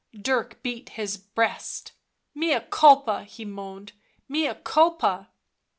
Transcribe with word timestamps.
Dirk 0.19 0.63
beat 0.63 0.89
his 0.89 1.15
breast. 1.15 1.91
u 2.33 2.39
Mea 2.39 2.61
culpa 2.71 3.19
2" 3.19 3.29
he 3.33 3.45
moaned. 3.45 3.91
"Mea 4.27 4.55
culpa!" 4.63 5.29